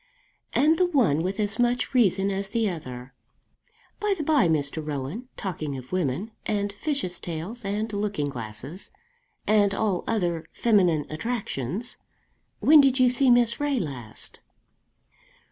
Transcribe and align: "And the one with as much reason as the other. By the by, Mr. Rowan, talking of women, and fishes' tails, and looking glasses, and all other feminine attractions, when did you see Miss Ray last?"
"And 0.53 0.79
the 0.79 0.87
one 0.87 1.21
with 1.21 1.39
as 1.39 1.59
much 1.59 1.93
reason 1.93 2.31
as 2.31 2.49
the 2.49 2.67
other. 2.67 3.13
By 3.99 4.15
the 4.17 4.23
by, 4.23 4.47
Mr. 4.47 4.83
Rowan, 4.83 5.27
talking 5.37 5.77
of 5.77 5.91
women, 5.91 6.31
and 6.43 6.73
fishes' 6.73 7.19
tails, 7.19 7.63
and 7.63 7.93
looking 7.93 8.27
glasses, 8.27 8.89
and 9.45 9.75
all 9.75 10.03
other 10.07 10.47
feminine 10.53 11.05
attractions, 11.11 11.99
when 12.61 12.81
did 12.81 12.97
you 12.99 13.09
see 13.09 13.29
Miss 13.29 13.59
Ray 13.59 13.79
last?" 13.79 14.39